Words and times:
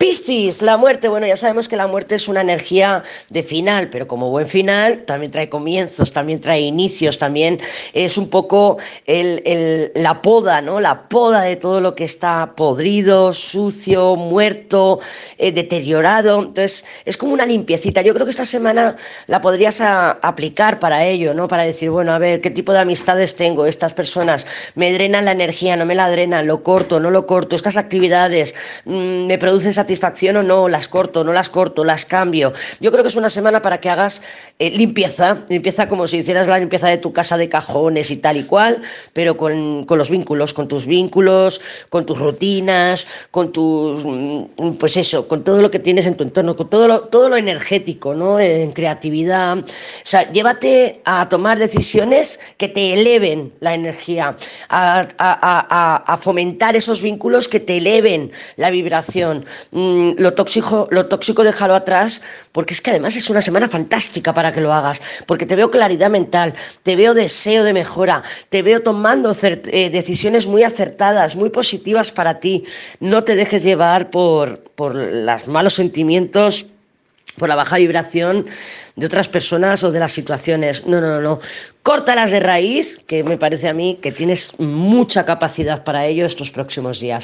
Piscis, 0.00 0.62
la 0.62 0.78
muerte. 0.78 1.08
Bueno, 1.08 1.26
ya 1.26 1.36
sabemos 1.36 1.68
que 1.68 1.76
la 1.76 1.86
muerte 1.86 2.14
es 2.14 2.26
una 2.26 2.40
energía 2.40 3.04
de 3.28 3.42
final, 3.42 3.90
pero 3.90 4.08
como 4.08 4.30
buen 4.30 4.46
final 4.46 5.04
también 5.04 5.30
trae 5.30 5.50
comienzos, 5.50 6.10
también 6.10 6.40
trae 6.40 6.62
inicios, 6.62 7.18
también 7.18 7.60
es 7.92 8.16
un 8.16 8.30
poco 8.30 8.78
el, 9.04 9.42
el, 9.44 9.92
la 9.94 10.22
poda, 10.22 10.62
¿no? 10.62 10.80
La 10.80 11.06
poda 11.10 11.42
de 11.42 11.56
todo 11.56 11.82
lo 11.82 11.94
que 11.94 12.04
está 12.04 12.54
podrido, 12.56 13.34
sucio, 13.34 14.16
muerto, 14.16 15.00
eh, 15.36 15.52
deteriorado. 15.52 16.38
Entonces, 16.38 16.82
es 17.04 17.18
como 17.18 17.34
una 17.34 17.44
limpiecita. 17.44 18.00
Yo 18.00 18.14
creo 18.14 18.24
que 18.24 18.30
esta 18.30 18.46
semana 18.46 18.96
la 19.26 19.42
podrías 19.42 19.82
a, 19.82 20.12
aplicar 20.12 20.78
para 20.78 21.04
ello, 21.04 21.34
¿no? 21.34 21.46
Para 21.46 21.64
decir, 21.64 21.90
bueno, 21.90 22.14
a 22.14 22.18
ver, 22.18 22.40
¿qué 22.40 22.48
tipo 22.48 22.72
de 22.72 22.78
amistades 22.78 23.36
tengo? 23.36 23.66
Estas 23.66 23.92
personas 23.92 24.46
me 24.76 24.94
drenan 24.94 25.26
la 25.26 25.32
energía, 25.32 25.76
no 25.76 25.84
me 25.84 25.94
la 25.94 26.08
drenan, 26.08 26.46
lo 26.46 26.62
corto, 26.62 27.00
no 27.00 27.10
lo 27.10 27.26
corto. 27.26 27.54
Estas 27.54 27.76
actividades 27.76 28.54
mmm, 28.86 29.26
me 29.26 29.36
producen 29.36 29.74
satisfacción 29.74 29.89
satisfacción 29.90 30.36
o 30.36 30.42
no, 30.44 30.68
las 30.68 30.86
corto, 30.86 31.24
no 31.24 31.32
las 31.32 31.48
corto, 31.48 31.82
las 31.82 32.06
cambio. 32.06 32.52
Yo 32.78 32.92
creo 32.92 33.02
que 33.02 33.08
es 33.08 33.16
una 33.16 33.28
semana 33.28 33.60
para 33.60 33.80
que 33.80 33.90
hagas 33.90 34.22
eh, 34.60 34.70
limpieza, 34.70 35.38
limpieza 35.48 35.88
como 35.88 36.06
si 36.06 36.18
hicieras 36.18 36.46
la 36.46 36.60
limpieza 36.60 36.86
de 36.86 36.98
tu 36.98 37.12
casa 37.12 37.36
de 37.36 37.48
cajones 37.48 38.12
y 38.12 38.16
tal 38.16 38.36
y 38.36 38.44
cual, 38.44 38.82
pero 39.14 39.36
con, 39.36 39.84
con 39.86 39.98
los 39.98 40.08
vínculos, 40.08 40.54
con 40.54 40.68
tus 40.68 40.86
vínculos, 40.86 41.60
con 41.88 42.06
tus 42.06 42.16
rutinas, 42.16 43.08
con 43.32 43.50
tus, 43.50 44.04
mm, 44.04 44.74
pues 44.78 44.96
eso, 44.96 45.26
con 45.26 45.42
todo 45.42 45.60
lo 45.60 45.72
que 45.72 45.80
tienes 45.80 46.06
en 46.06 46.14
tu 46.16 46.22
entorno, 46.22 46.54
con 46.54 46.70
todo 46.70 46.86
lo, 46.86 47.00
todo 47.08 47.28
lo 47.28 47.36
energético, 47.36 48.14
¿no? 48.14 48.38
En 48.38 48.70
creatividad. 48.70 49.58
O 49.58 49.64
sea, 50.04 50.30
llévate 50.30 51.00
a 51.04 51.28
tomar 51.28 51.58
decisiones 51.58 52.38
que 52.58 52.68
te 52.68 52.92
eleven 52.92 53.52
la 53.58 53.74
energía, 53.74 54.36
a, 54.68 55.08
a, 55.18 56.18
fomentar 56.18 56.76
esos 56.76 57.02
vínculos 57.02 57.48
que 57.48 57.58
te 57.58 57.78
eleven 57.78 58.30
la 58.56 58.70
vibración 58.70 59.46
mmm, 59.80 60.12
lo 60.18 60.34
tóxico, 60.34 60.88
lo 60.90 61.06
tóxico 61.06 61.42
déjalo 61.42 61.74
atrás, 61.74 62.20
porque 62.52 62.74
es 62.74 62.80
que 62.80 62.90
además 62.90 63.16
es 63.16 63.30
una 63.30 63.40
semana 63.40 63.68
fantástica 63.68 64.34
para 64.34 64.52
que 64.52 64.60
lo 64.60 64.72
hagas, 64.72 65.00
porque 65.26 65.46
te 65.46 65.56
veo 65.56 65.70
claridad 65.70 66.10
mental, 66.10 66.54
te 66.82 66.96
veo 66.96 67.14
deseo 67.14 67.64
de 67.64 67.72
mejora, 67.72 68.22
te 68.48 68.62
veo 68.62 68.82
tomando 68.82 69.32
eh, 69.42 69.90
decisiones 69.90 70.46
muy 70.46 70.62
acertadas, 70.62 71.34
muy 71.34 71.50
positivas 71.50 72.12
para 72.12 72.40
ti. 72.40 72.64
No 73.00 73.24
te 73.24 73.34
dejes 73.34 73.62
llevar 73.62 74.10
por, 74.10 74.58
por 74.76 74.94
los 74.94 75.48
malos 75.48 75.74
sentimientos 75.74 76.66
por 77.38 77.48
la 77.48 77.56
baja 77.56 77.78
vibración 77.78 78.46
de 78.96 79.06
otras 79.06 79.28
personas 79.28 79.82
o 79.84 79.90
de 79.90 79.98
las 79.98 80.12
situaciones. 80.12 80.84
No, 80.86 81.00
no, 81.00 81.08
no, 81.08 81.20
no. 81.20 81.38
Córtalas 81.82 82.30
de 82.30 82.40
raíz, 82.40 82.98
que 83.06 83.24
me 83.24 83.38
parece 83.38 83.68
a 83.68 83.72
mí 83.72 83.98
que 84.02 84.12
tienes 84.12 84.52
mucha 84.58 85.24
capacidad 85.24 85.82
para 85.84 86.06
ello 86.06 86.26
estos 86.26 86.50
próximos 86.50 87.00
días. 87.00 87.18